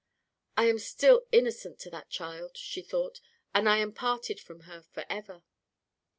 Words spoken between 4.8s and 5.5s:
forever!"